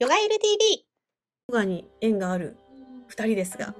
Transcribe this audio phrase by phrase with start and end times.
[0.00, 0.86] ヨガエル TV。
[1.50, 2.56] ヨガに縁がある
[3.08, 3.74] 二人ですが、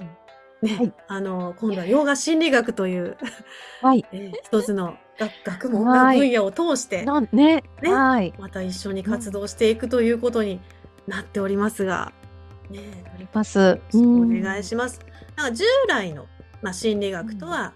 [0.61, 3.17] ね、はいあの、今度はヨガ心理学という、
[3.81, 4.05] はい。
[4.13, 7.63] えー一つの学 学問、はい分野を通して、ね。
[7.81, 8.35] ねはい。
[8.39, 10.61] また一緒に活動していくということに
[11.07, 12.13] なっておりますが、
[12.69, 12.81] ね、
[13.15, 13.81] あります。
[13.95, 15.01] おうん願いします。
[15.37, 16.27] なんか従来の、
[16.61, 17.73] まあ、心理学とは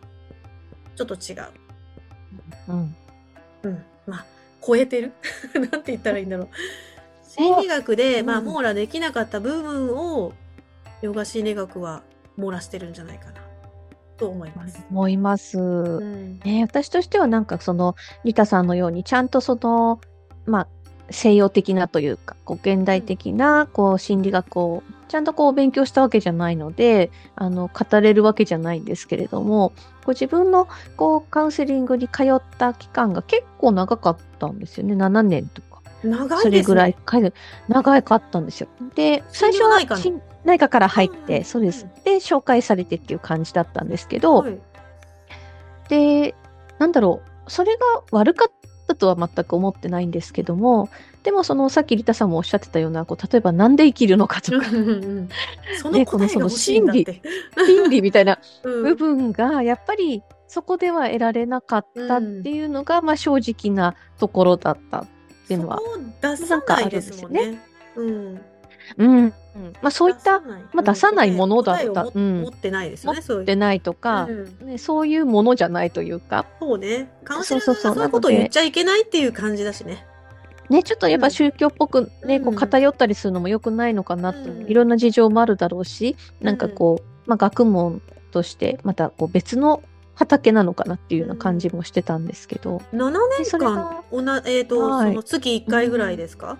[0.96, 1.48] ちょっと違う。
[2.68, 2.96] うん。
[3.62, 3.84] うん。
[4.06, 4.26] まあ、
[4.60, 5.12] 超えてる？
[5.54, 6.48] なんて言ったらいいんだろう。
[7.36, 10.32] 心理学で、まあ、うん網羅できなかった部分を、
[11.02, 12.02] ヨガ心理学は
[12.36, 13.40] 網羅してるんじゃないかな、
[14.16, 14.84] と思います。
[14.90, 15.58] 思います。
[15.58, 16.38] うん。
[16.40, 20.00] ね、私としてはなんかそのリタさんのようにちゃんとその
[20.46, 20.68] まあ
[21.10, 29.70] 西洋的なというかこう現代的なこう心理学をちゃんとこう勉強したわけじゃないのであの語れるわけじゃないんですけれども
[30.04, 30.66] こう自分の
[30.96, 35.73] こうカウンセリングに通った期間が結構長かったんですよね7年とか
[36.04, 36.96] 長いですそれぐらいね。
[37.04, 37.18] か
[37.68, 38.68] 長かったんですよ。
[38.94, 42.04] で最初は心療内科から入って、うんそうですうん。
[42.04, 44.58] で紹介されてっていう感じだったんですけど、はい。
[45.88, 46.34] で、
[46.78, 47.80] なんだろう、それが
[48.10, 48.52] 悪かっ
[48.86, 50.88] たとは全く思ってないんですけども、
[51.22, 55.28] でもそのさっきリタさんもおっしゃってたような、こう例えばなんで生きるのかとか、うんうんうん。
[55.80, 57.22] そのねこのその答えが欲しいんだって。
[57.66, 58.82] 心理みたいなうん。
[58.82, 65.06] 部分がやっぱりそこでは得られなかったっていうのが、まあ正直なところだった
[65.44, 65.78] っていうのは。
[66.20, 67.62] 出さないですもんね。
[67.96, 68.42] うん。
[68.98, 69.32] うん、
[69.80, 72.10] まあそういった出さないまあ出さないものだった。
[72.12, 72.42] うん。
[72.42, 73.20] 持ってないですよね。
[73.26, 77.10] 持ってないとか、うんね、そういうものじゃないというか、そうね。
[77.24, 80.06] カウンセラーそういうこと言っちゃいけないっていう感じだしね。
[80.70, 82.44] ね、ちょっとやっぱ宗教っぽくね、うん。
[82.44, 84.66] こう偏ったりするのも良くないのかなと、うん。
[84.66, 89.82] いろんな事情もあるだろうし、なんかこう、まあ、学問としてまたこう別の
[90.14, 95.10] 畑なのかなっていうような感じもしてたんですけど、7で年間、おなえっ、と、はい。
[95.10, 96.58] その月1回ぐらいですか、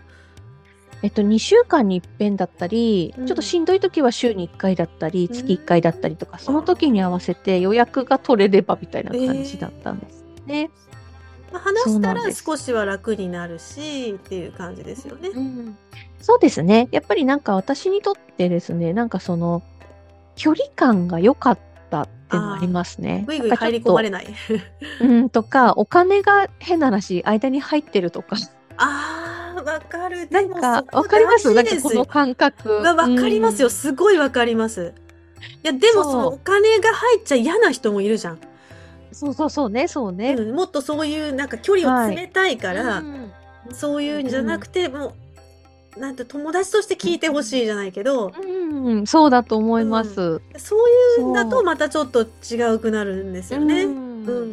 [1.03, 3.27] えっと、2週間に一遍だったり、うん。
[3.27, 10.71] ちょっとしんどい時は週に1回だったり、月1回だったりとか、その時に合わせて予約が取れればみたいな感じだったんですね。
[11.53, 15.29] まあ、話したら少しは楽になるしっていう感じですよね。
[15.29, 15.79] うん。
[16.21, 16.89] そうですね。
[16.91, 19.63] やっぱりなんか私にとってですね、なんかその
[20.37, 23.25] 距離感が良かったっていうのはありますね。
[23.27, 24.27] ぐいぐい入り込まれない。
[25.01, 28.37] うん、とか、お金が変な話、間に入ってるとか、
[28.77, 30.29] あー、わかる。
[30.31, 31.49] なんか、わかります？
[31.55, 32.71] 大なんかこの感覚。
[32.71, 33.67] わわかりますよ。
[33.67, 34.95] うんすごいわかります。
[35.63, 38.39] いや、でもそのお金が入っちゃ嫌な人もいるじゃん。
[39.13, 40.35] そうそうそうね、そうね。
[40.35, 43.33] うんもっとそういうなんか距離を詰めたいから、うん
[43.73, 45.15] そういうんじゃなくて、もう、
[45.97, 50.41] なんて友達として聞いてほしいじゃないけど、うん、そうだと思います。
[50.57, 53.85] そういうんだとまたちょっと違うくなるんですよね。
[53.85, 54.05] うんうん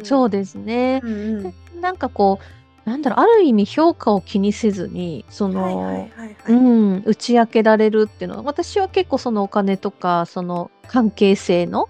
[0.04, 1.00] そうですね。
[1.02, 1.12] うん
[1.46, 1.80] うん。
[1.80, 2.38] なんかこ
[2.86, 6.36] う、なんだろう、ある意味評価を気にせずに、その、はいはいはいはい。
[6.48, 11.88] うん、打ち明けられるっていうのは、私は結構そのお金とか、その関係性の、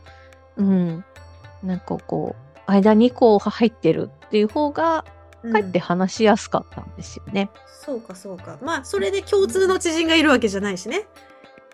[0.57, 1.05] うん、
[1.63, 7.51] なんかこう、間にこう入ってるっていう方が、うんかえって話しやすかったんですよね。
[7.67, 8.59] そうかそうか。
[8.63, 11.07] まあ、それで共通の知人がいるわけじゃないしね。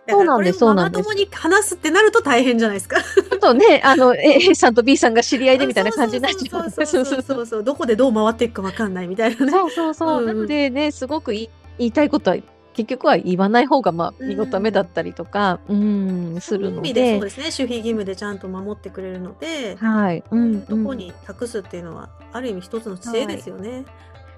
[0.08, 3.02] そうなんですそうなんです友に話すってなると大変じゃないですか。
[3.02, 6.70] ちょっとね、あの、A さんと B さんが知り合いでみたいな感じになっちゃう。
[6.70, 7.64] そうそうそうそうそう。
[7.64, 9.52] どこでどう回っていくかわかんないみたいなね。
[9.52, 10.20] そうそうそう。
[10.20, 11.48] うんなのでね、すごく言
[11.78, 12.36] いたいことは、
[12.78, 14.28] 結局は言わない方が、まあ、うん。
[14.28, 17.26] 身のためだったりとか、うん、するのそういう意味でそうで。
[17.26, 17.44] ですね。
[17.44, 20.22] 守秘義務でちゃんと守ってくれるので、はい。
[20.30, 23.68] う、んいうとこに託すっていうのは、ある意味一つの知恵ですよね。
[23.70, 23.86] うん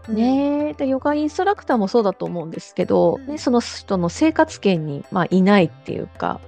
[0.09, 0.75] ねえ。
[0.75, 6.41] でヨガインストラクターもそうだと思うんですけど、うんね、その人の生活圏に、まあ、いないっていうか、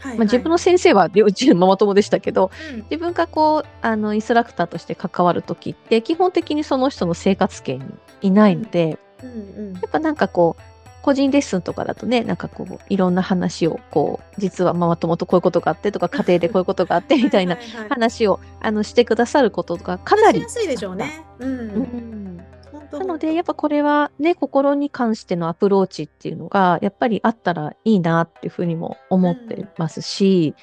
[0.00, 0.18] はいはい。
[0.18, 2.76] まあ、自分の先生は両親ママ友でしたけどうん。
[2.90, 7.84] 自分がこうあのインストラクターとして関わる時って基本的にその人の生活圏に
[8.22, 9.72] いないので、うんうん。
[9.74, 10.73] やっぱなんかこう
[11.04, 21.22] 個人レッスンとかだとねなんかこういろんな話をこう実はママ友とこういうことがあってとか家庭でこういうことがあって みたいなははは話をあのしてくださることがかなりしやすいでしょうね。
[21.40, 21.48] うん。
[21.50, 30.54] うん本当なので、やっぱこれはね、心に関してのアプローチっていうのが、やっぱりあったらいいなっていうふうにも思ってますし、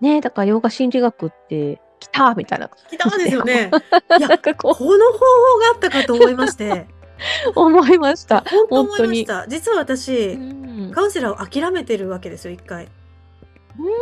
[0.00, 2.70] ね、だからヨガ心理学って、来たみたいな。
[2.90, 3.70] 来たんですよね。
[3.70, 5.24] い やなんかここの方法
[5.60, 6.86] があったかと思いまして、う、
[7.54, 8.44] 思いました。
[8.70, 9.26] 本当に。
[9.48, 12.88] 実は私、うんカウンセラーを諦めてるわけですよ、一回。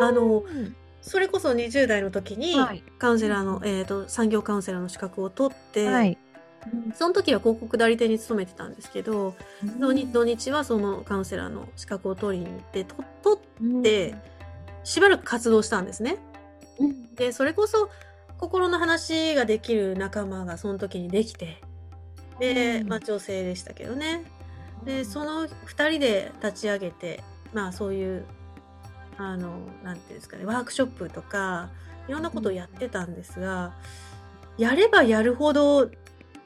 [0.01, 6.19] あのうんそれこそ20代の時に、はいカウンセラーの、えっ、と、産業カウンセラーの資格を取って、はい。
[6.95, 9.35] その時は広告代理店に勤めてたんですけど、
[9.79, 14.17] 土日土日はそのカウンセラーの資格を取りに行って、と取って、
[14.83, 16.19] しばらく活動したんですね。
[16.81, 17.89] うんで、それこそ
[18.39, 21.63] 心の話ができる仲間がその時にできて、
[22.39, 24.25] で、うんまあ女性でしたけどね。
[24.85, 27.23] で、その2人で立ち上げて、
[27.53, 28.25] まあそういう、
[29.19, 31.71] あの、なんていうんですかね、ワークショップとか、
[32.09, 33.75] いろんなことをやってたんですが、
[34.59, 35.91] やればやるほど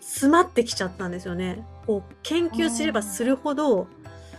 [0.00, 1.64] 詰まってきちゃったんですよね。
[1.86, 3.86] こう、研究すればするほど、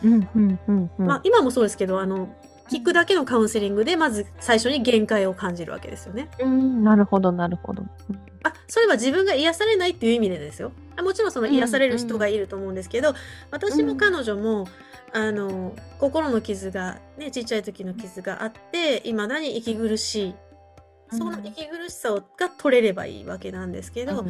[0.04, 1.06] うんうんうんうん。
[1.06, 2.36] まあ今もそうですけど、あの、
[2.69, 6.29] 聞くだけのカウンセリングで、まず最初に限界を感じるわけですよね。
[6.39, 7.83] うん、なるほどなるほど。
[8.43, 10.71] あ、それは自分が癒されないっていう意味でですよ。
[10.95, 13.13] あもちろんその癒される人がいると思うんですけど、
[13.51, 14.67] 私も彼女も、
[15.13, 20.35] あの、心の傷が、ね、ちっちゃい時の傷があって、未だに息苦しい。
[21.11, 24.25] その息苦しさをが取れればいいわけなんですけど、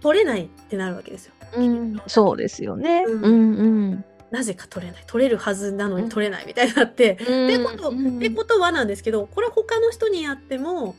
[0.00, 1.32] 取れないってなるわけですよ。
[1.56, 3.04] うん、そうですよね。
[3.06, 4.04] うんうんうん。
[4.30, 5.02] なぜか取れない。
[5.06, 10.94] 取れるはずなのに取れないみたいになって、ってこと、ってことはなんですけど、これ他の人にやっても、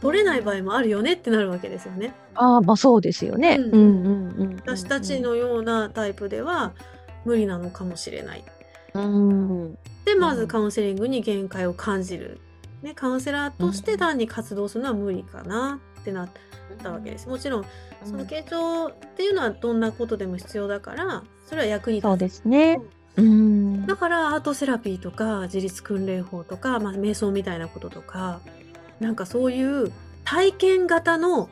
[0.00, 2.12] 取れない場合もあるよねってなるわけですよね。
[2.34, 3.56] ああ、まあそうですよね。
[3.58, 4.56] うんうんうんうん。
[4.56, 6.74] 私たちのようなタイプでは
[7.24, 8.44] 無理なのかもしれない。
[8.92, 9.78] うん。
[10.04, 12.38] で、まずカウンセリングに限界を感じる。
[12.82, 16.28] ね、カウンセラーとして単に活動するのは無理かなってなっ
[16.82, 17.28] たわけです。
[17.28, 17.64] もちろん、
[18.04, 22.10] その傾聴っていうのはどんなことでも必要だから、それは役に立つ。
[22.10, 22.80] そうですね。
[23.16, 23.86] うん。
[23.86, 28.40] だからアートセラピーとか自立訓練法とか、まあ、瞑想みたいなこととか
[29.00, 29.92] なんかそういう
[30.24, 31.48] 体験型の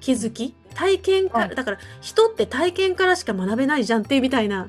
[0.00, 4.68] 気づき体験から、はいだから人って体験からしか学べないじゃんってみたいな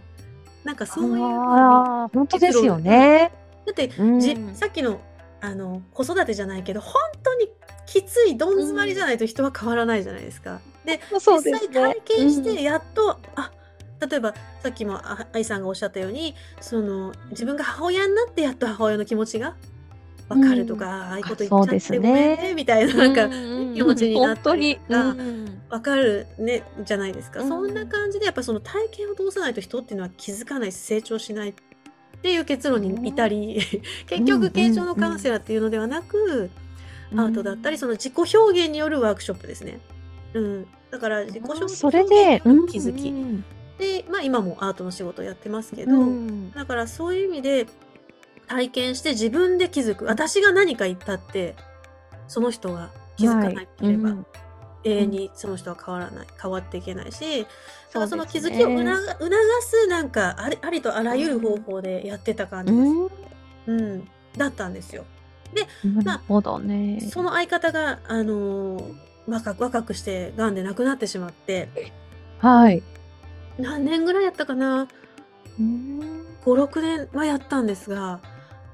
[0.64, 3.32] なんかそういうああ、本当ですよね。
[3.66, 5.00] だって、うんじさっきの
[5.42, 6.94] あの子育てじゃないけど本
[7.24, 7.50] 当に
[7.88, 10.62] きついどん詰まりじゃないと人は変わらないじゃないですか。
[10.86, 12.18] でそうです実際ね体。
[12.18, 13.52] 験してやっと、あ
[14.08, 19.56] 例えばさっきもあ愛さんがおっしゃったようにその自分が母親になってやっと母親の気持ちが
[20.30, 23.74] 分かるとか、ああいうこと言っちゃってごめんねみたいななんかうん。
[23.74, 25.24] 気持ちになったりとか本当に。
[25.28, 25.62] うん。
[25.70, 27.48] 分かるねじゃないですか、うん。
[27.50, 31.54] そんな感じでやっぱその体験を通さないと人っていうのは気づかないし成長しないっ
[32.22, 33.62] ていう結論に至り、
[34.08, 36.50] 結局傾聴のカウンセラーっていうのではなく、
[37.14, 39.80] アートだったりその自己表現によるワークショップですね。
[40.34, 43.46] うん、だから自己表現それで、による気づき、うん。
[43.78, 46.52] で、まあ、今もアートの仕事をやってますけど、うん。
[46.52, 47.68] だからそういう意味で
[48.48, 50.06] 体験して自分で気づく。
[50.06, 51.56] 私が何か言ったって
[52.28, 54.18] その人が気づかなければ、はい。
[54.18, 54.26] うん。
[54.84, 56.28] 永遠にその人は変わらない。
[56.42, 62.84] 変わっていけないしだからその気づきを促促すなんかありありとあらゆる方法でやってた感じです、
[63.68, 63.80] うん。
[63.80, 64.08] うん。
[64.38, 65.06] だったんですよ。
[66.04, 67.00] なるほどね。
[67.12, 68.96] その相方が、あのー
[69.28, 71.68] 若く若くして癌で亡くなってしまって
[72.40, 72.82] はい。
[73.60, 74.88] 何年ぐらいやったかな？
[75.60, 76.26] うん。
[76.46, 78.22] 56年はやったんですが、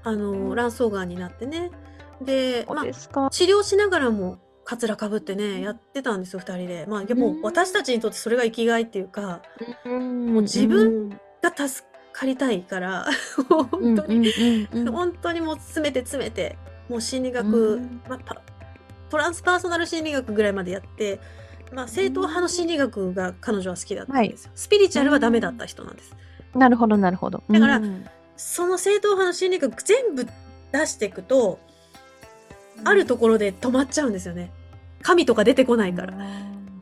[0.04, 1.72] あの卵巣がんになってね。
[2.22, 3.30] で、まあ。
[3.32, 6.86] 治療しながらもカツラかぶってねやってたんですよ2人で。
[6.88, 9.42] まあでもうん私たちにとってそれが生きがいっていうか
[9.86, 11.18] もう自分が
[11.68, 13.06] 助かりたいから
[13.50, 16.58] 本当に、に本当にもう詰めて詰めて
[16.90, 18.02] もう心理学、うん。
[18.08, 18.42] まあ、パ
[19.10, 21.20] トランスパーソナル心理学ぐらいまでやって、
[21.72, 26.16] まあ、正統派の心理学が彼女は好きだったんですよ、スピリチュアルはダメだった人なんです、
[26.56, 27.44] なるほど、なるほど。
[27.50, 28.06] だからうん。
[28.36, 31.60] その正統派の心理学全部出していくと、
[32.84, 34.52] あるところで止まっちゃうんですよね。
[35.02, 36.14] 神とか出てこないから、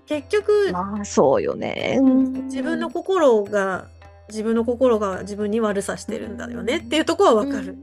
[0.05, 1.99] 結局まあ、そうよね。
[2.45, 3.87] 自分の心が
[4.31, 7.77] 自分の心が自分に悪さしてるんだよねっていうところはわかる、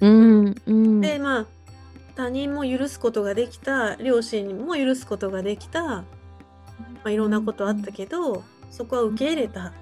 [0.00, 1.00] うん、うん。
[1.00, 1.46] でまあ
[2.14, 6.04] 他人も許すことができた両親も許すことができた、ま
[7.04, 9.72] あ、いろんなことあったけど、そこは受け入れた。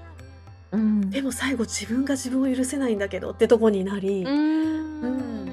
[0.72, 5.44] うん、でも最後自分が自分を許せないんだけどってとこになり、うん。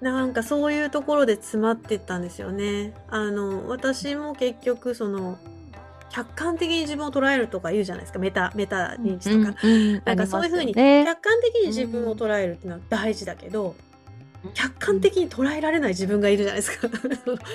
[0.00, 2.94] なんかそういうところで詰まってったんですよね。
[3.08, 5.38] あの私も結局その
[6.10, 8.18] 客観的に自分を捉えるとか言うじゃないですか。
[8.18, 11.04] メタメタ認知とか、うん、なんかそういうふうにね。
[11.04, 13.74] 客観的に自分を捉えるっていうのは大事だけど、
[14.54, 16.88] 客観的に捉えられない自分がいるじゃないですか。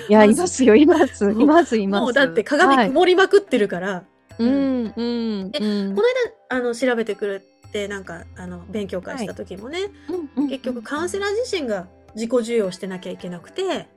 [0.08, 2.00] いや、 いますよ、います、います、います。
[2.02, 2.88] もうだって鏡はい。
[2.88, 4.04] 曇りまくってるから、
[4.38, 5.50] うん、うん。
[5.50, 5.94] でうん。
[5.94, 6.08] この
[6.50, 7.42] 間あの調べてくれ
[7.72, 9.90] てなんかあの勉強会した時もね、
[10.36, 13.88] うん結局カウンセラー自身が自己授与してなきゃいけなくて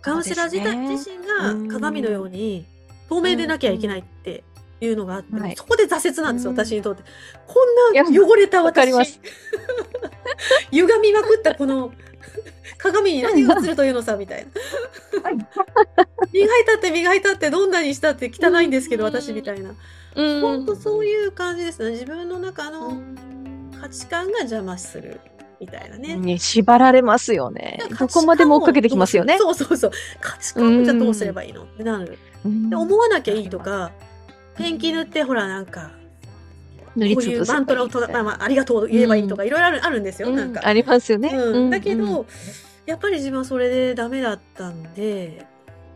[0.00, 2.66] カウンセラー自体、ね自身が鏡のように
[3.08, 4.44] 透明でなきゃいけないって
[4.80, 5.56] いうのがあって、はい。
[5.56, 6.56] そこで挫折なんですよ、うん。
[6.56, 7.02] 私にとって。
[7.46, 9.20] こんな汚れたわかり私ます
[10.70, 11.92] 歪みまくったこの
[12.76, 14.50] 鏡に何が映るというのさみたいな。
[16.32, 19.74] 磨いたって磨いたってどんなにしたって汚いんですけど、うん私みたいな。
[20.14, 20.40] うん。
[20.40, 21.92] 本当そういう感じですね。
[21.92, 23.72] 自分の中うのん。
[23.80, 25.20] 価値観が邪魔する
[25.60, 27.80] みたいなね、ね縛られますよね。
[27.98, 29.38] どこまでも追っかけてきますよね。
[29.38, 29.90] そうそうそう。
[30.20, 31.64] 価値観をじゃあどうすればいいの？
[31.64, 33.92] ってなるで思わなきゃいいとか
[34.56, 35.90] ペンキ塗ってほらなんか
[36.94, 40.60] こういうマントラをと、あまあ、ありがとう言えばいいとか、いろいろあるあるんですよ、なんか。
[40.60, 41.28] うんありますよね。
[41.28, 42.26] うん、だけうんうんど、
[42.86, 45.46] やっぱり自分はそれでダメだったんで、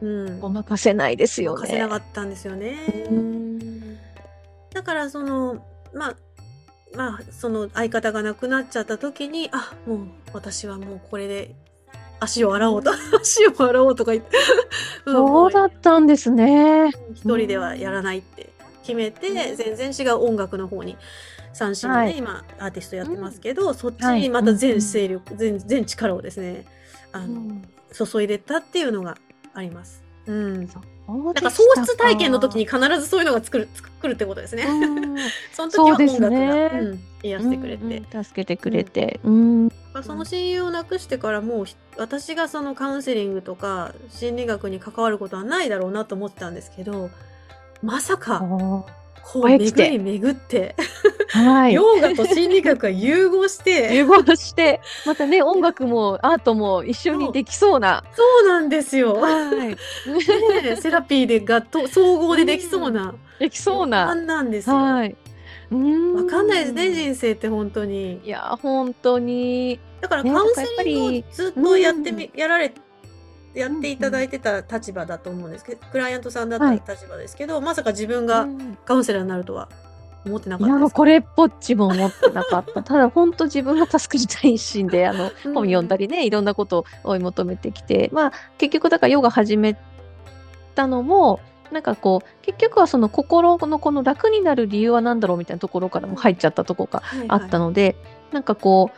[0.00, 1.62] うん、ごまかせないですよね。
[1.62, 2.76] 任せなかったんですよね。
[3.10, 3.98] うん
[4.72, 6.16] だからそのまあ
[6.96, 9.98] まあその相方が亡くなっちゃった時にあもう
[10.32, 11.54] 私はもうこれで
[12.22, 14.36] 足を洗おうと 足を洗おうとか言って
[15.06, 16.90] うんそうだったんですね。
[17.14, 18.50] 一人ではやらないって
[18.82, 20.96] 決めて、全然違う音楽の方に
[21.52, 26.64] 三振で、はい今アーティストやってますけど、そっちはいにまた全勢力、全全力をですね
[27.12, 27.60] あの、
[27.92, 29.16] 注いでたっていうのが
[29.54, 30.02] あります。
[30.26, 34.64] うん、そうでしただから喪失体験の時に必ずそういうのが作る作るってことですね。
[34.64, 35.16] うん
[35.52, 39.20] その時は音楽が、ねうん、癒してくれて、うんうん助けてくれて。
[39.24, 47.10] うんまあその親友を亡くしてからもうひ私がそのカウンセリングとか心理学に関わることはないだろうなと思ってたんですけど
[47.82, 48.40] まさか
[49.24, 50.74] こう巡り巡って、
[51.28, 51.74] はい。
[51.74, 58.04] ヨガと心理学が融合して融合して、またね、音楽もアートも一緒にできそうな。
[58.14, 59.14] そうなんですよ。
[59.14, 59.68] はい。
[59.68, 59.76] ね
[60.64, 64.06] えセラピーでがと総合でできそうなできそう予な。
[64.06, 64.76] 感なんですよ。
[64.76, 65.16] はい。
[65.72, 68.20] うんわかんないですね人生って本当に。
[68.24, 69.80] いや、本当に。
[70.00, 72.72] だからねカウンセリングをずっとやってみ、やられ
[73.54, 79.68] やっていただいてた立場だと思うんですけど、クライアントさんだった立場ですけど、まさか自分がうんカウンセラーになるとは
[80.26, 80.94] 思ってないかったです。
[80.94, 82.82] これっぽっちも思ってなかった。
[82.84, 89.76] ただ、本当自分が助かりたい一心で、あの、うん本読んだりね、いろんなことを追い求めてきて、まあ、結局、だからヨガ始め
[90.74, 91.40] たのも、
[91.72, 97.26] なんかこう、結局はその心のこの楽になる理由は何だろうみたいなところからも入っちゃったところがはい。
[97.28, 97.96] あったので、
[98.30, 98.90] なんかこ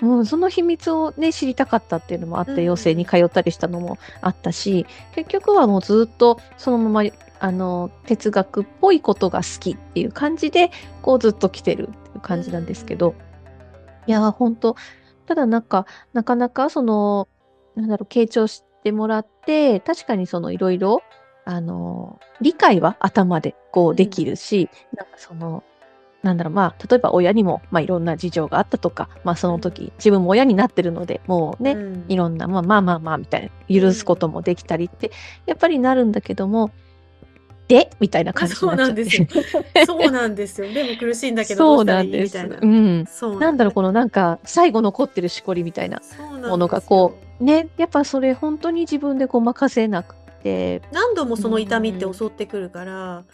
[0.00, 10.70] う、うん、その秘密をね、知りたかったっていうのもあって、うん養成に通ったりしたのもあったし、結局はもうずっとそのまま、あの、哲学っぽいことが好きっていう感じで、
[11.02, 13.14] こうずっと来てるっていう感じなんですけど、
[14.06, 14.76] いやー、ほんと、
[15.26, 17.28] ただなんか、なかなかその、
[17.74, 21.02] なんだろう、傾聴してもらって、確かにそのいろいろ、
[21.48, 25.64] あの、理解は頭でこうできるし、なんかその、
[26.22, 35.10] なんだろう、まあ、例えば親にも、まあいろんな事情があったとか、まあその時、自分も親になってるので、もうね、うんいろんな、まあまあまあまあ、みたいな、許すこともできたりって、
[35.46, 36.70] やっぱりなるんだけども、
[37.66, 37.88] で？
[37.98, 38.54] みたいな感じ。
[38.54, 39.26] そうなんですよ
[39.86, 40.70] そうなんですよ。
[40.70, 42.36] でも苦しいんだけどそうないんです。
[42.38, 42.42] い？
[42.42, 42.66] みたいな。
[42.66, 43.06] うん。
[43.06, 46.02] そうなんだろう、こののなんか、最後残ってるしこりみたいな
[46.46, 53.24] ものがこう、ね、やっぱそれ本当に自分でこう任せなくて、何度もその痛みって襲ってくるから、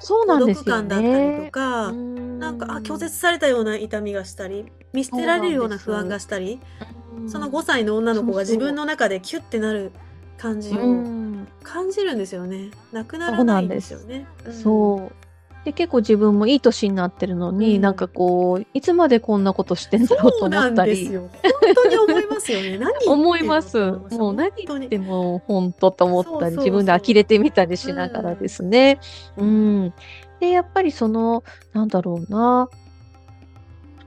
[0.00, 1.50] そうなん孤ですよ独感だったりとね。
[1.50, 6.60] か、なんかあ拒絶されたような痛みがしたり見捨てられるような不安がしたり
[7.26, 9.92] その5歳の女の子が自分の中でキュッてなる
[10.36, 12.70] 感じをうん、感じるんですよね。
[12.92, 14.26] なくならないんですよね。
[14.44, 15.23] うんそう。
[15.64, 21.08] で、結構自分もいい年になってるのに、うんなんかこう、いつまでこんなことしてんだろうと思ったり。
[21.08, 21.30] 本
[21.74, 22.76] 当に思いますよね。
[22.78, 23.78] 何思います。
[24.10, 28.98] もう何言っても本当と思ったり、自分で呆れてみたりしながらですね。
[29.36, 29.94] うん。
[30.40, 31.42] で、やっぱりその、
[31.72, 32.68] なんだろうな。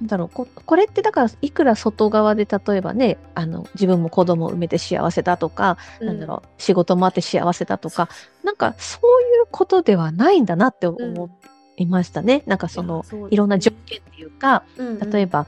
[0.02, 8.10] なんだろうここれってだからいくら外側で例えばねあの自分も子供を産めて幸せだとか、なんだろう仕事もあって幸せだとか
[8.44, 11.30] なんかそういうことではないんだなって思
[11.78, 12.44] いましたね。
[12.46, 14.64] なんかそのいろんな条件っていうか
[15.12, 15.48] 例えば、ば、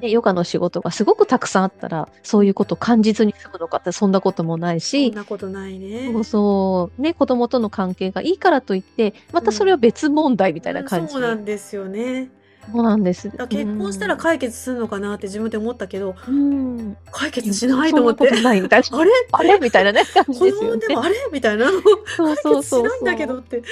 [0.00, 6.10] ね、ヨガの仕事がすごくたくさんあったらそういうことを感じずに済むのかってそんなこともないそしんなことないね。
[6.12, 7.02] そうそう。
[7.02, 12.30] ね子供との関係がいいからといってまたそれは別問題みたいな感じ、そうなんですよね。
[12.72, 13.30] そうなんです。
[13.48, 18.28] 結婚したら解決するのかなって自分で思ったけど、うん、解決しないと思って。
[18.44, 19.10] あれ？
[19.32, 19.58] あれ？
[19.60, 20.80] みたいなね、感じ子ですよね。
[20.82, 21.14] 供でもあれ？
[21.32, 21.70] みたいな。
[22.16, 22.82] そうそうそう。
[22.82, 23.62] 解決しないんだけどって。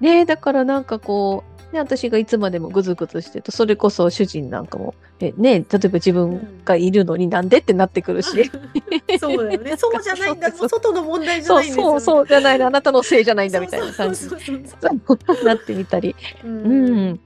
[0.00, 8.50] ねだからなんかこう、ね、私がいつまでもぐずぐずしてると、それこそ主人なんかも、えね、例えば自分がいるのになんでってなってくるし。
[9.18, 9.76] そうだよね。
[9.76, 10.50] そうじゃないんだ。
[10.52, 14.32] そうもう外の問題じゃないんですよ、そうそうじゃないの、あなたのせいじゃないんだみたいな感じに
[15.44, 16.14] なってみたり。
[16.44, 17.20] ううんん。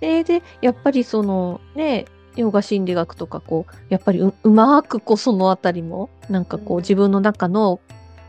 [0.00, 6.82] で、で、やっぱりそのね、ヨガ心理学とかこう、やっぱりううまくこうそのあたりも、なんかこううん。
[6.82, 7.80] 自分の中の、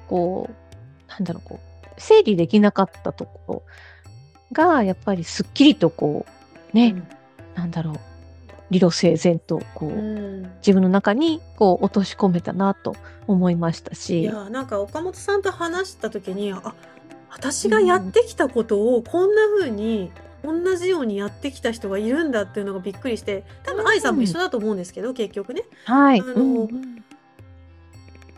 [0.07, 3.63] こう、なんだろう、こう、整理できなかったところ
[4.51, 6.25] が、やっぱりすっきりとこ
[6.73, 6.95] う、ね、
[7.55, 7.99] なんだろう、
[8.71, 10.51] 理路整然と、こう、うん。
[10.57, 12.95] 自分の中にこう落とし込めたなと
[13.27, 16.73] 思いましたいし、やなんか岡本さんと話した時にあ
[17.29, 20.11] 私がやってきたことをこんな風に
[20.43, 25.63] 同じようにやってきた人がいるんだっていうのがびっくりして多分愛さんも一緒だと思うんですけど、結局ね。
[25.85, 26.21] はい。
[26.21, 27.03] あのうん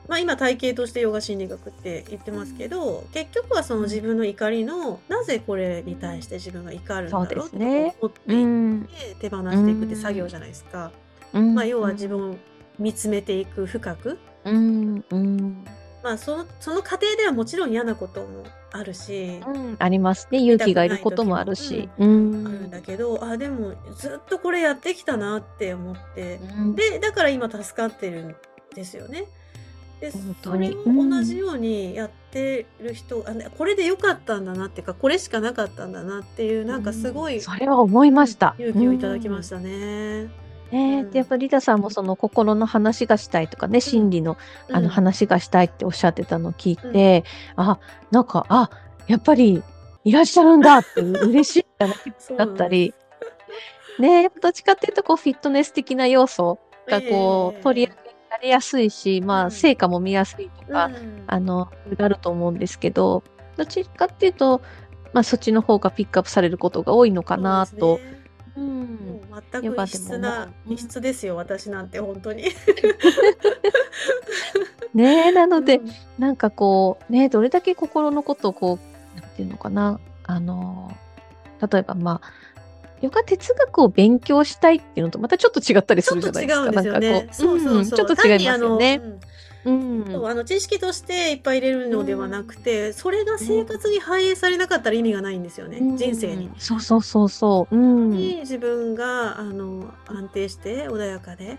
[0.08, 10.92] まあ、今体系としてヨガ心理学って言ってますけど結局はその自分の怒りのなぜこれに対して自分が怒るんだろうって思っていって手放していくって作業じゃないですか。
[11.32, 12.36] まあ、要は自分を
[12.78, 14.18] 見つめていく深く。
[14.44, 15.06] うん。
[15.12, 15.66] うん
[16.04, 20.40] まあそのその過程ではもちろん嫌なこともあるし、うん、ありますね。
[20.40, 22.70] 勇気がいることもあるし、うん、あるん。
[22.72, 28.36] だけどあでもずっとこれやってきたなって思って、うん、でだから今助かってるん
[28.74, 29.26] ですよね。
[30.00, 30.12] で
[30.44, 38.56] それを同じようにやってる人、うん、あこれでよかったんだなっていうかこれしかなかったんだなっていうなんかすごい、それは思いました。
[38.58, 40.30] 勇気をいただきましたね。
[40.72, 44.38] えー、やっぱりリタさんもその心の話がしたいとかね、心理の
[44.72, 47.26] あの話がしたいっておっしゃってたのを聞いて、
[47.58, 47.80] うん、あ、
[48.12, 48.70] なんか、あ、
[49.08, 49.62] やっぱり
[50.04, 51.66] いらっしゃるんだって嬉しい
[52.38, 52.94] だ ったり、
[54.00, 57.96] ね、どっちかっていうとこうフィットネス的な要素がこう、えー、取り上げ
[58.30, 63.24] られやすいし、まあ成果も見やすいとか、うん、あの、あると思うんですけど、
[63.58, 64.62] どっちかっていうと、
[65.14, 68.00] まあそっちの方がピックアップされることが多いのかなと。
[68.62, 72.44] うん、全く異質な異質ですよ、私なんて本当に。
[74.94, 78.78] ねえなので、うん、なんかこうねどれだけ心のことをこ
[79.18, 80.92] うなんていうのかなあの
[81.72, 82.32] 例えばまあ
[83.02, 86.66] ヨガ哲学を勉強したいっていうのとまたちょっと違ったりするじゃないですか。
[86.66, 87.30] ちょっと違うんですよね。
[87.32, 87.98] そうそうそう。
[87.98, 89.02] ちょっと違いますよね。
[89.04, 89.20] うん、
[89.64, 96.50] そうあの知識としていっぱい入れるのではなくて、それが生活に反映されなかったら意味がないんですよね、人生に。
[96.58, 97.76] そうそうそうそう。
[97.76, 101.58] うん、に自分があの安定して穏やかで、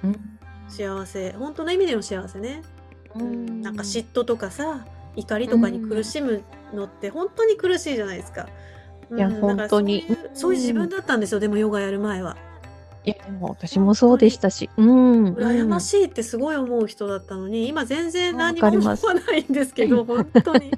[0.68, 2.62] 幸せ本当の意味での幸せね、
[3.14, 6.42] うん、なんか嫉妬とかさ怒りとかに苦しむ
[6.74, 8.48] のって本当に苦しいじゃないですか。
[9.14, 10.06] いや、本当に。
[10.32, 12.36] そういう自分だったんですよ、でもヨガやる前は。
[13.04, 14.70] いや、でも私もそうでしたし。
[14.76, 15.34] うん。
[15.34, 20.70] 羨ましいってすごい思う人だったのに、今全然何も思わないんですけど、本当に。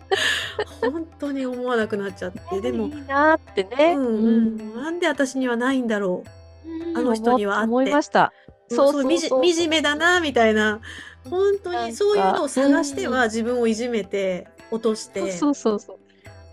[0.82, 2.60] 本当に思わなくなっちゃって。
[2.60, 2.88] でも。
[2.88, 3.94] いいなってね。
[3.96, 4.74] うんうん。
[4.74, 6.98] なんで私にはないんだろう。
[6.98, 7.68] あの人にはあって。
[7.68, 8.32] 思いました。
[8.68, 10.80] そうそうそう惨めだな、みたいな。
[11.30, 15.32] 本当にそういうのを探しては自分をいじめて落として。
[15.32, 16.03] そうそうそう。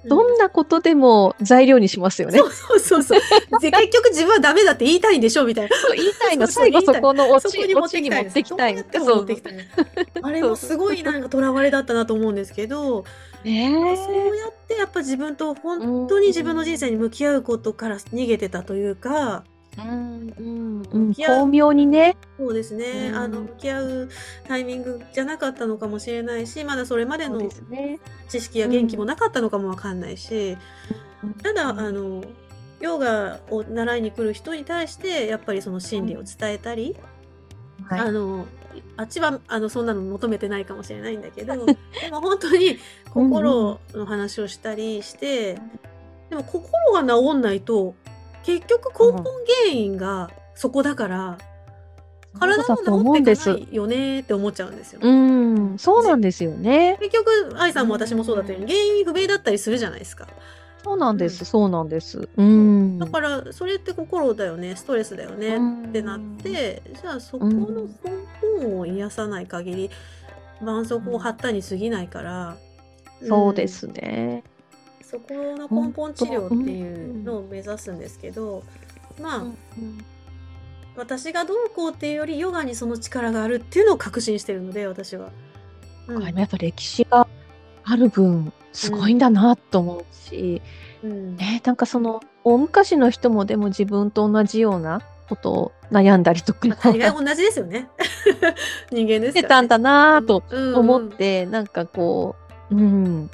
[0.05, 2.39] どんなことでも材料にしますよね。
[2.39, 3.19] そうそうそうそう。
[3.61, 5.75] で結局自分はダメだって言いたいんでしょみたいな。
[5.95, 8.31] 言いたいの、最後そこのオチに持ってきたい。
[8.31, 9.27] そう
[10.21, 13.05] あれもすごいなんか囚われだったなと思うんですけど、
[13.43, 19.43] ね、そうやってやっぱ自分と本当に自分の人生に向き合うことから逃げてたというか、
[19.77, 22.17] うんうんうん、巧妙にね。
[22.37, 24.09] そうですね、うん、あの向き合う
[24.47, 27.41] タイミングじゃなかったのかもしれないしまだそれまでの
[28.27, 30.57] 知識や元気もなかったのかもわかんないし、
[31.23, 32.23] うん、ただあの
[32.79, 36.95] ヨガを習いに来る人に対してやっぱりその真理を伝えたり、
[37.85, 38.47] はい、あの
[38.97, 41.77] あっちはあのそんなの求めてないかもしれないんだけど で
[42.11, 42.77] も本当に
[43.09, 45.55] 心の話をしたりして、
[46.29, 47.93] でも心が治んないと
[48.43, 51.37] 結局根本原因がそこだから、
[52.39, 54.99] 体も治ってないよねって思っちゃうんですよ。
[55.03, 56.97] うん、そうなんですよね。
[57.01, 60.27] 結局、愛さんも私もそうだったように、原因不明だったりするじゃないですか。
[60.83, 62.27] そうなんです、うん、そうなんです。
[62.37, 62.99] うん。
[62.99, 65.57] だから、それって心だよね、ストレスだよね
[65.89, 69.89] ってなって、じゃあそこの根本を癒さない限り、
[70.59, 72.57] 絆創膏を貼ったに過ぎないから。
[73.27, 74.43] そうですね。
[75.11, 78.63] そこの根本治療っていうのを目指すんですけど、
[79.21, 79.43] まあ、
[80.95, 85.29] 私がどうこうっていうよりヨガにその力があるっていうのを確信してるので私は。
[86.07, 87.27] うん、やっぱ歴史が
[87.83, 90.61] ある分すごいんだなと思うし、
[91.03, 96.69] うん、ね、なんかその大昔の人もでも自分と同じようなことを悩んだりとか。
[96.69, 97.89] 大概同じですよね。
[98.91, 99.43] 人間ですね。
[99.43, 102.37] たんだなと思って、うんうん、なんかこ
[102.69, 103.29] う、うん、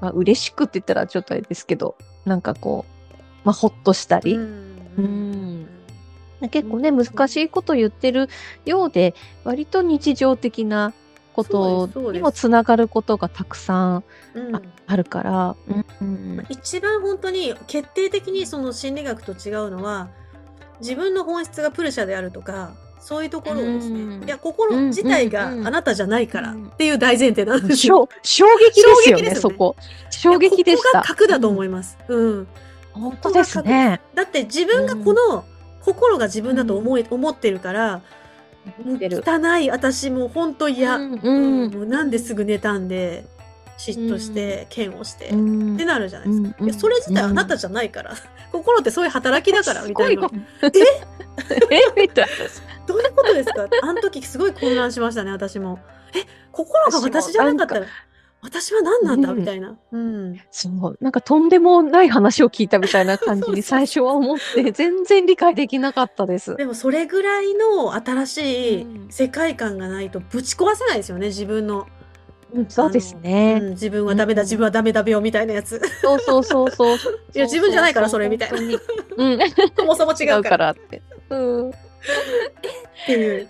[0.00, 5.68] まあ、嬉しくって言ったらちょっとあれですけど、なんかこう、まあ、ほっとしたり、うん、
[6.50, 8.28] 結構ね、難しいこと言ってる
[8.64, 10.92] ようで、割と日常的な
[11.32, 14.04] ことにもつながることがたくさん。
[14.86, 15.56] あるから、
[16.00, 20.08] うん、一番本当に決定的にその心理学と違うのは
[20.80, 28.08] 自分の本質がプルシャであるとかそういうところをですね、うん、いや心自体があなたじゃないからっていう大前提なんですよ。
[28.22, 29.76] 衝撃ですよね、そこ。
[30.10, 30.88] 衝撃でした。
[30.88, 31.96] ここが核だと思います。
[32.08, 32.46] うん。
[32.92, 34.00] 本当ですね。
[34.14, 35.44] だって自分がこの
[35.84, 38.02] 心が自分だと思い、思ってるから、
[38.82, 43.24] 汚い私も本当嫌、うんなんですぐ寝たんで
[43.78, 48.14] 嫉妬して嫌悪して、うん、ってなるじゃないですか、それ自体あなたじゃないから、
[48.52, 50.28] 心ってそういう働きだからみたいな。
[50.62, 50.70] え？
[51.70, 52.30] えみたいな
[52.86, 53.66] どういうことですか？
[53.82, 55.78] あの時すごい混乱しましたね私も
[56.14, 56.20] え
[56.52, 57.86] 心が私じゃなかった？
[58.40, 59.30] 私ら、私は何なんだ？
[59.32, 59.76] うんみたいな。
[59.92, 60.40] うん。
[60.50, 66.54] そう、なんかとんでもない話を聞いたみたいな 感じに最初は思って、全然理解できなかったです。
[66.56, 71.86] でもそれぐらいの新しいうん世界観がないとぶち壊せないですよね、自分の。
[72.54, 73.60] うんそうですうん、ね。
[73.72, 75.80] 自分はダメだ、うん自分はダメだ病みたいなやつ。
[76.00, 76.96] そうそうそうそう。
[77.34, 78.58] いや自分じゃないからそれみたいな。
[78.58, 79.38] うん。
[79.76, 81.02] そもそも違違うからって。
[81.30, 81.70] うん。
[81.70, 81.72] っ
[83.06, 83.48] ていう。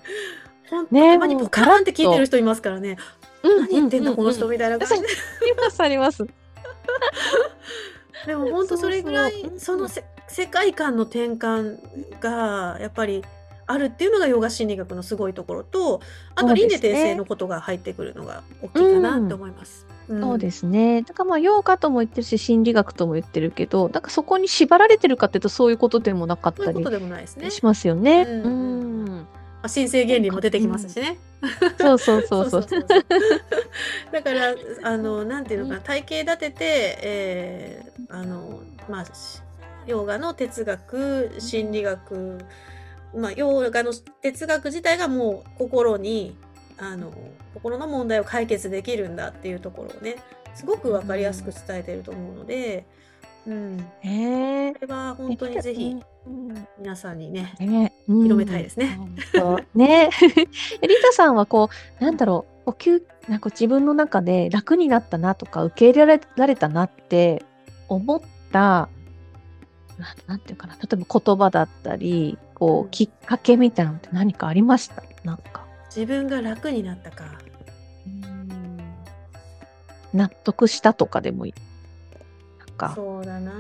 [0.71, 2.97] ほんとねたまにポカーンって聞いてる人いますからね。
[3.43, 5.09] うん何言ってんだ、この人うんみたいな感じで。
[5.09, 6.27] あります、あります。
[8.27, 11.79] でも本当それぐらいそのせ世界観の転換
[12.21, 13.25] がやっぱり
[13.67, 16.01] あるっていうのがヨガ心理学のすごいところと
[16.35, 19.87] あと輪廻転生のことが入ってくるのが大きいかなって思います。
[19.87, 21.03] んそうですね。
[21.03, 27.51] だからまあ、ヨガとも言ってるし、心理学とも言ってるけど、なんかそこに縛られてるかっていうと、そういうことでもなかったりそういうことでもないですね。
[27.51, 28.23] しますよね。
[28.23, 29.05] うんうん。
[29.59, 31.19] まあ、新生原理も出てきますしね。
[31.79, 32.67] そうそうそうそう。
[34.13, 39.43] だからあのなんていうのかな体系立てて、えーあのまあし
[39.87, 42.39] ヨガの哲学心理学
[43.15, 43.93] まあヨガの
[44.23, 46.37] 哲学自体がもう心に
[46.79, 47.13] あの
[47.55, 50.17] 心の問題を解決できるんだっていうところをね
[50.55, 52.85] すごくわかりやすく伝えてると思うので、
[53.47, 58.99] うん、へえこれは本当にぜひうん皆さんにねね、広めたいですね。
[59.35, 60.11] そうね。
[60.21, 60.49] リ
[61.03, 67.45] タさんはこう、なんだろう、こう急なんか自分の中で楽になったなとか、受け入れられられたなって
[67.89, 68.21] 思っ
[68.53, 68.89] た、
[69.97, 75.03] ななんていうかな、例えば言葉だったり、こうんう、きっかけみたいなのって何かありました？
[75.25, 75.68] なんか。
[75.99, 77.25] 自分が楽になったか。
[80.15, 81.55] 納得したとかでもいい。
[82.61, 83.53] なんか、そうだな。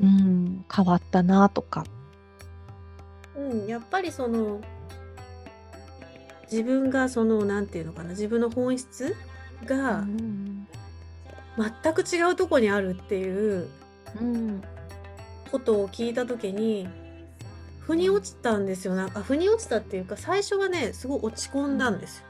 [0.00, 1.84] うん、変わったなとか。
[3.36, 4.60] うん、やっぱりその
[6.44, 9.16] 自分がそのなんていうのかな自分の本質
[9.64, 10.68] がうん。
[11.82, 13.68] 全く違うとこにあるっていう
[14.20, 14.62] うん。
[15.50, 16.88] ことを聞いた時に
[17.86, 22.24] 腑に落ちたんですよなんか腑に落ちたっていうか最初はねすごい落ち込んだんですよ。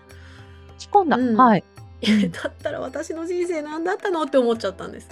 [0.78, 1.16] 仕込んだ。
[1.16, 1.64] うんはい。
[2.02, 5.08] え だったら私の人生何だったのって思っちゃったんです。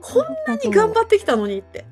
[0.00, 1.84] こんな何頑張ってきたのにって。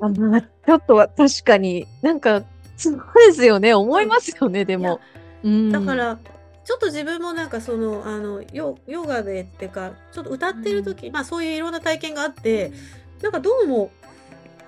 [0.00, 2.42] あまあ、ちょっとは確かに、なんか、
[2.76, 3.72] そうですよね。
[3.72, 5.00] 思いますよね、でも。
[5.44, 6.18] うんだか、ら
[6.64, 12.72] ちょっと自分もなんかそのあのヨヨガでってかちょっと歌ってる時、まあそういういろんな体験があって
[13.20, 13.90] なんかどうも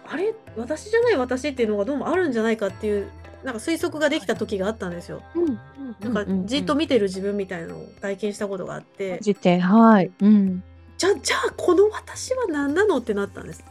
[0.08, 0.34] あれ？
[0.56, 3.10] 私じゃない私っていうのがどうもあるんじゃないかっていう
[3.42, 5.22] なんか推測ができた時があったんですよ。
[5.34, 5.58] うん
[6.00, 9.20] なんかじっと見てる自分みたいなのを体験したことがあって、
[9.60, 10.10] はい。
[10.20, 10.62] うん。
[10.96, 13.64] じゃじゃあこの私は何なのってなったんです。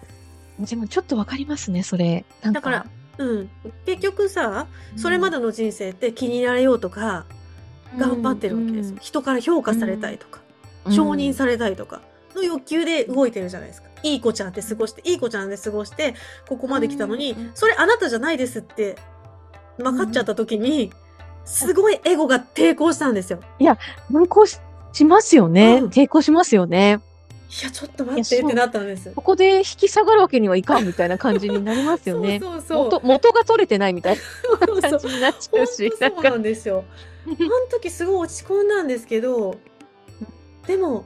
[0.60, 2.26] でもちょっとわかりますね、それ。
[2.42, 2.86] なんかだから、
[3.18, 3.50] うん、
[3.86, 7.26] 結局さそれまででの人生って気に入られようとか
[7.98, 8.98] 頑張ってるわけですよ。
[9.02, 10.42] 人から評価されたいとか。
[10.90, 12.02] 承認されたいとか
[12.36, 13.90] の欲求で動いてるじゃないですか。
[14.04, 16.16] いい子ちゃんって過ごして、いい子ちゃんで過ごして、
[16.48, 18.98] ここまで来たのに、うんそれあなたじゃないですって
[19.78, 20.92] 分かっちゃった時に、
[21.46, 23.40] すごいエゴが抵抗したんですよ。
[24.12, 24.60] 反抗し
[24.94, 27.00] しますよね、うん抵抗しますよね。
[27.62, 29.12] いや、ちょっと待っいやそうてってなったんです。
[29.12, 32.40] ここで引き下がるわけにはいかんみたいな感じになりますよね。
[32.44, 32.84] そうそうそう。
[32.86, 36.84] 元元が取れてないみたいそうそうな感じになっちゃうし、なんか本当そうなんですよ。
[37.26, 37.36] あの
[37.72, 39.56] 時すごい落ち込んだんですけど、
[40.68, 41.06] でも、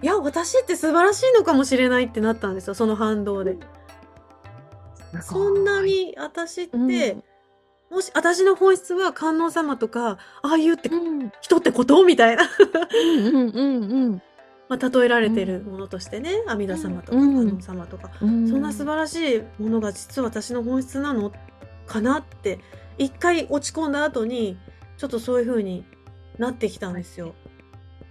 [0.00, 3.56] いや、私って素晴らしいのかもしれないってなったんですよ、その反動で。
[5.22, 7.24] そんなに私って、うん。
[7.90, 11.32] もし私の本質は観音様とか、ああいうってうん。
[11.40, 12.04] 人ってこと？
[12.04, 14.22] みたいな、うんうんうん
[14.68, 17.34] まあ、例えられてるものとしてね、阿弥陀様とかうん。
[17.34, 18.48] 観音様とか、うん。
[18.48, 21.32] そんな素晴らしいものが実は私の本質なの
[21.86, 22.60] かなって、
[22.98, 24.58] 一回落ち込んだ後に、
[24.98, 25.86] ちょっとそういう風に
[26.36, 27.34] なってきたんですよ。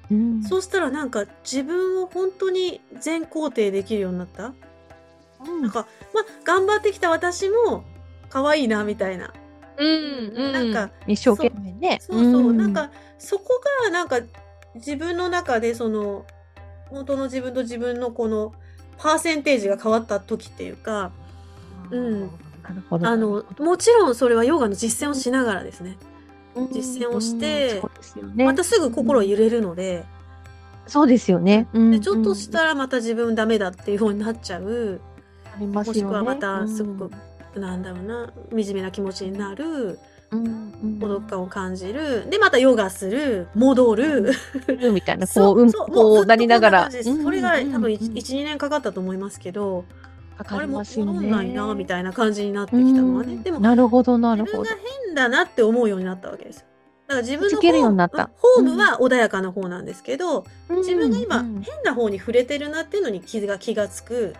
[0.10, 4.54] うんそうしたらなんか自分を本当に全肯定できるようになった？
[5.46, 7.84] うんなんか、まあ、頑張ってきた私も
[8.30, 9.34] 可愛いな、みたいな。
[9.78, 12.00] うんうんなんか一生懸命ね。
[12.02, 12.89] そうそう、んなんか
[13.20, 14.22] そこがなんか
[14.76, 16.26] 自分の中でその
[16.89, 18.54] 本当の自分と自分のこの
[18.98, 21.12] パーセンテージが変わった時っていうか、
[21.91, 22.32] うん。
[23.02, 25.98] あのもちろんそれはヨガの実践をしながらですね。
[26.02, 26.16] うん
[26.72, 27.82] 実践をして
[28.34, 28.46] ね。
[28.46, 30.06] またすぐ心揺れるので、
[30.88, 31.67] そうですよね。
[31.74, 35.00] でちょっとしたらまた自分ダメだっていう風になっちゃう、
[35.60, 35.67] ね。
[35.67, 40.00] もしくはまたすごくなんだろうな惨めな気持ちになる
[41.00, 44.32] 孤独感を感じるでまたヨガする戻る。
[44.67, 46.91] うんみたいな、そこう、うん、こうなりながら。
[46.91, 49.86] それが多分うんうんうん12年かかったと思いますけど、
[50.38, 51.12] かかりあれもますよね。
[51.13, 54.89] 戻んないなみたいな感じになってきたのはね、うんでもなるほど、なるほど自分が。
[55.06, 56.65] 変だなって思うようになったわけですよ。
[57.08, 64.36] だから自分のホームは穏やかな方なんですけど、自分が今、うん変な方に触れてるなっていうのに気が気がつく。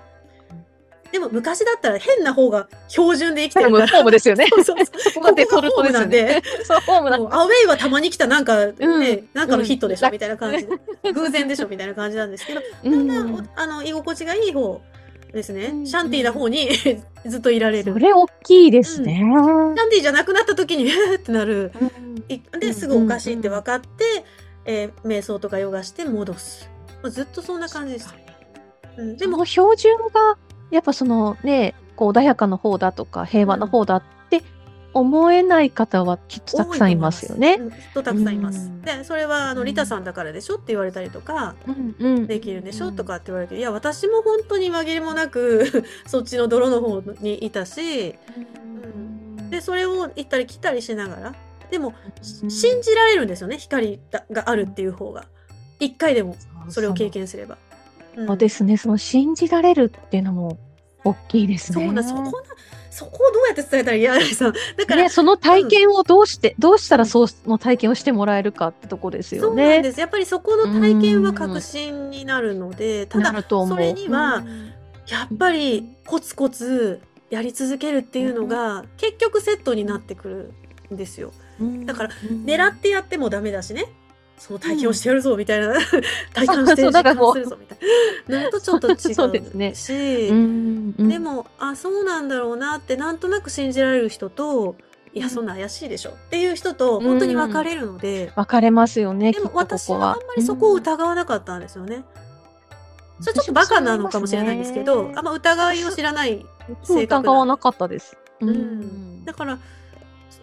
[1.12, 3.88] でも昔だったら変な方が標準で生きてるから。
[3.88, 4.48] ホームですよね。
[4.50, 5.00] そうそうそう。
[5.00, 6.42] そこがデフォルトで。
[6.66, 10.78] そう、ホームなんもうアウェイはたまに来たなんかね、うんなんかのヒットでしょ、うんみたいな感じで。
[11.14, 14.82] 偶然でしょみたいな感じなんですけど、うだんだんあの居心地がいい方
[15.34, 15.66] ですね。
[15.66, 16.70] うんシャンティーな方に
[17.26, 17.94] ずっといられる。
[17.94, 19.18] それ大きいですね。
[19.18, 21.72] シャンティーじゃなくなった時に、 えーってなる。
[21.80, 23.88] うんいですぐおかしいって分かって、
[24.66, 26.70] えー瞑想とかヨガして戻す。
[27.06, 28.16] ずっとそんな感じでした。
[28.98, 30.38] うん、でも、標準が、
[30.72, 34.17] やっぱそのね、こう穏やかな方だとか平和な方だって
[35.00, 37.58] 思えない方はきっとたくさんいますよね。
[37.60, 38.68] うんきっとたくさんいます。
[38.68, 48.16] うんで、それはあのうんリタさんだからでしょって言われたりとか、うんうんできるんでしょとかって言われるけど、いや、私も本当に紛れもなく そっちの泥の方にいたし、
[49.50, 51.36] で、それを行ったり来たりしながら、
[51.70, 51.94] でも、
[52.44, 54.00] うん信じられるんですよね、光
[54.32, 55.26] があるっていう方が。
[55.80, 56.36] 一回でも
[56.70, 57.58] それを経験すれば。
[58.16, 58.78] うんそうですね。
[58.78, 60.58] その信じられるっていうのも
[61.04, 61.86] 大きいですね。
[61.86, 62.32] そうなんそこな、
[62.90, 64.04] そこをどうやって伝えたらいい？
[64.04, 64.54] や、さん。
[64.54, 69.82] だから、ね、その体験をどうして、どうしたらそうの体験をしてもらえるかってとこですよそうなんね。
[69.82, 70.00] です。
[70.00, 73.44] やっぱりそこの体験は確信になるので、ただ。
[73.48, 74.74] それにはうん
[75.08, 80.54] やっぱりコツコツやり続けるっていうのが、結局セットになってくる
[80.94, 81.32] んですよ。
[81.86, 82.10] だから、
[82.46, 83.86] 狙ってやってもダメだしね。
[84.38, 85.74] その体験をしてやるぞ、みたいな。
[86.34, 87.80] 体感して実感するぞ、みたい
[88.28, 88.44] な。
[88.44, 89.16] のとちょっと違うし。
[89.16, 89.94] そうですねし
[90.30, 94.76] うんうんでも、あ、そうなんだろうなって、なんとなく信じられる人と、
[95.14, 99.52] いや、うんそんな怪しいでしょっていう人と、本当に分かれるので、分かれますよね、でも。
[99.56, 102.04] 私はあんまりそこを疑わなかったんですよね。
[103.20, 106.46] それちょっとバカなのかもしれないんですけど、あんま疑いを知らない
[106.84, 108.16] 性格疑わなかったです。
[108.40, 109.58] うんだから、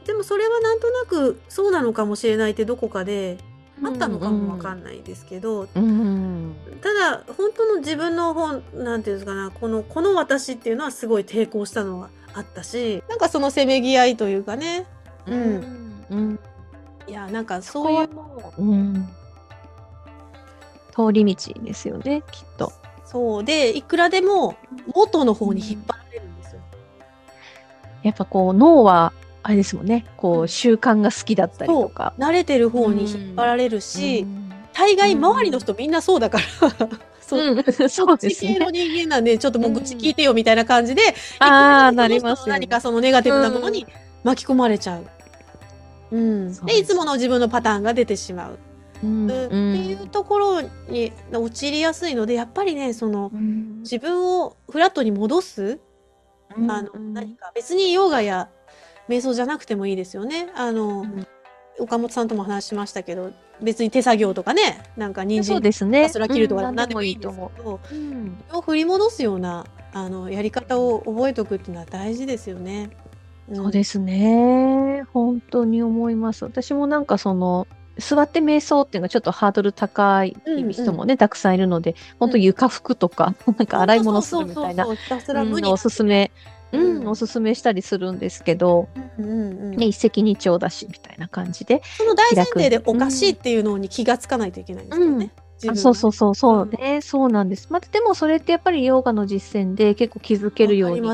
[0.04, 3.38] でもそれはなんとなくそうなのかもしれないってどこかで
[3.82, 6.54] あったのかもわかんないですけど、うん。
[6.80, 14.86] ただ本当の自分の本なんていうんですかなこのこの私っていうのはすごい抵抗したのはあったしなんかそのせめぎ合いというかね
[15.26, 16.40] うんうん。
[17.06, 18.08] いやなんかそそういう。
[20.94, 22.72] 通り道ですよね、きっと。
[23.04, 24.56] そうでいくらでも
[24.94, 26.60] 元の方に引っ張られるんですよ。
[28.04, 29.12] やっぱこう、脳は、
[29.46, 32.14] あれですもんね、こう、習慣が好きだったりとか。
[32.18, 34.50] 慣れてる方に引っ張られるし、うん。
[34.72, 36.88] 大概周りの人みんなそうだから、
[37.20, 37.54] そう。
[37.54, 38.88] うん、 そうです地形のね。
[38.88, 41.02] 人間なんでちょっともう愚痴聞いてよみたいな感じで、
[41.40, 43.86] ああ、いくらなりますよね何かそのネガティブなものに
[44.24, 45.04] 巻き込まれちゃう。
[46.10, 46.64] うん、です。
[46.64, 48.58] でいつもの自分のパターンが出てしまう、
[49.04, 49.26] うん。
[49.26, 53.80] っていうところに陥りやすいのでやっぱりねそのうん。
[53.82, 55.80] 自分をフラットに戻す、
[56.50, 58.48] あの何か別にヨガや
[59.08, 60.50] 瞑想じゃなくてもいいですよね。
[60.54, 61.26] あの、ん
[61.78, 65.84] 岡本さんとも話しましたけど別に手作業とかねなんか人参です
[66.18, 67.94] ら切るとかうん何でもいいと思う。
[67.94, 72.90] うんを振り戻すようなあのやり方を覚えておくっていうのは大事ですよね。
[73.50, 75.04] んそうですね。
[75.12, 76.44] 本当に思います。
[76.44, 77.66] 私もなんかその、
[77.98, 86.32] 座って瞑想っていうのがちょっとハードル高いうんうん人もね、たくさんいるので、本当床拭くとか、なんか洗い物するみたいな、ひたすら無にうんおすすめ、
[86.78, 91.82] ううんん、おすすめしたりするんですけど、うんうんうんね、一石二鳥だし、みたいな感じで。
[91.98, 95.30] その大前提でおかしいっていうのに気がつかないといけないんですよね。
[95.68, 97.68] あそうそうそう、そうね、そうなんです。
[97.70, 101.08] またでもそれってやっぱりヨガの実践で結構気づけるように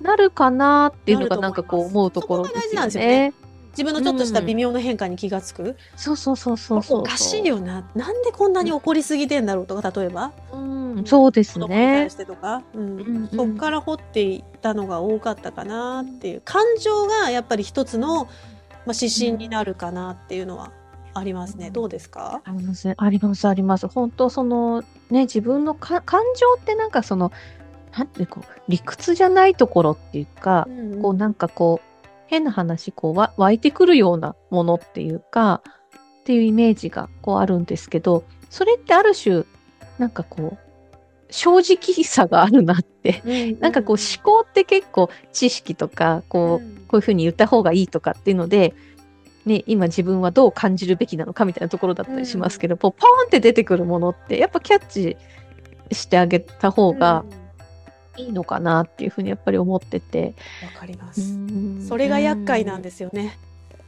[0.00, 3.32] なるかなっていうのがななんかこう思うところですよね。
[3.70, 5.76] 自分のちょっとした微妙な変化に気がつく？
[5.96, 7.00] そうそうそうそうそう。
[7.00, 7.88] おかしいよな。
[7.94, 10.32] なんでこんなに怒りすぎてんだろうとか、例えば？
[10.52, 12.14] うん、そうですね対し。
[12.14, 18.30] てとか、うんうんそっから掘っていったのが多かったかなっていう感情がやっぱり一つの、まあ、
[18.94, 20.72] 指針になるかなっていうのは
[21.14, 21.68] ありますね。
[21.68, 23.88] うんどうですか、あります、あります、あります。
[23.88, 27.32] 本当その、ね、自分のか感情ってなんかその、
[27.96, 30.68] なんてこう、理屈じゃないところっていうか、
[31.02, 31.89] こうなんかこう、
[32.30, 35.62] 変な話、こうわ湧いてくるようなものっていうか、
[36.20, 39.42] っていうイメージがこうあるんですけど、それってある種、
[39.98, 43.20] なんかこう、正直さがあるなって。
[43.26, 46.76] うんなんかこう思考って結構知識とか、こう、うん。
[46.86, 48.74] こういうふうに言った方がいいとかっていうので、
[49.44, 55.16] ね、今自分はどう感じるべきなのかみたいなところだったりしますけど、こうポーンって出てくるものって、やっぱキャッチ
[55.90, 57.39] してあげた方がうん
[58.20, 60.34] いいのかなっていうふうにやっぱり思ってて。
[60.62, 61.22] わかります。
[61.88, 63.38] それが厄介なんですよね。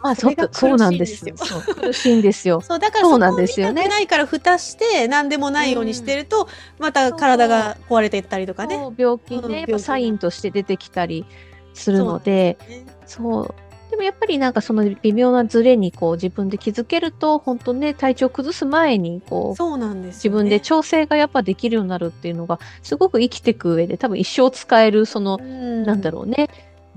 [0.02, 1.36] まあ、そうそうなんですよ。
[1.80, 2.60] 苦しいんですよ。
[2.60, 8.76] そう だからそそうなんですよねないから蓋して何でもないようにしてると、また体が壊れていったりとかね。
[8.96, 11.24] 病気うんね、やっぱサインとして出てきたり
[11.72, 12.58] するので、
[13.06, 13.54] そう。
[13.92, 20.30] でもやっぱりなんかその微妙なズレにこう自分で気づけると、本当ね、体調崩す前にこう、そうなんですね。
[20.30, 26.48] 分で調整がやっぱできるようになるっていうのが、すごく生きていく上で多分一生使える、その、うんなんだろうね、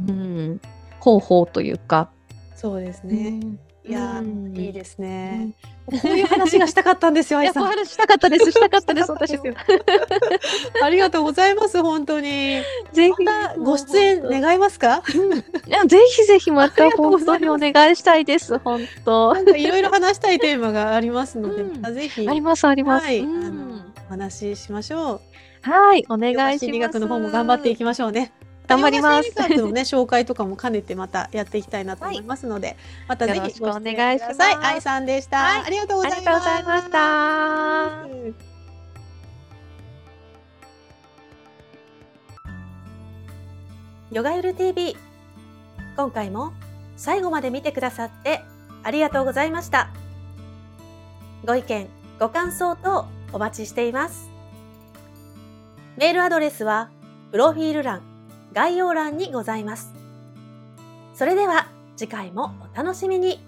[0.08, 0.62] うん、
[1.02, 2.10] 方法というか。
[2.56, 3.32] そうですうね。
[3.32, 4.22] んいや
[4.56, 5.52] いいですね。
[5.86, 7.64] こういう話がしたかったんですよ、 愛さん。
[7.64, 9.44] 小春したかったです、したかったです、 私も。
[10.82, 12.62] ありがとうございます、本当に。
[12.94, 13.16] ぜま
[13.54, 15.04] たご出演願いますか？
[15.88, 19.34] ぜひぜひまた本当にお願いしたいです、本当。
[19.36, 23.06] なんかいろいろ話したいテーマがありますので、ぜひ、あります、あります。
[24.08, 25.22] お話ししましょ
[25.66, 25.70] う。
[25.70, 26.60] はい、お願いします。
[26.60, 28.32] 心理学の方も頑張っていきましょうね。
[28.68, 29.32] 頑張ります。
[29.58, 34.42] のね、紹介とかも兼ねてまたやっていきたいなと思いますので、またぜひよろしくお願いします。
[34.42, 35.38] 愛さんでした。
[35.38, 35.62] はい。
[35.66, 38.36] ありがとうございました。
[44.12, 44.96] ヨガゆる TV
[45.98, 46.54] 今回も
[46.96, 48.42] 最後まで見てくださって
[48.84, 49.90] ありがとうございました。
[51.46, 54.30] ご意見ご感想等お待ちしています。
[55.98, 56.90] メールアドレスは
[57.32, 58.15] プロフィール欄
[58.56, 59.94] 概要欄にございます。
[61.14, 63.46] それでは次回もお楽しみに。